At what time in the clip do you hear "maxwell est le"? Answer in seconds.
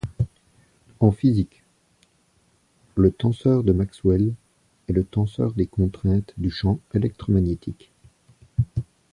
3.71-5.03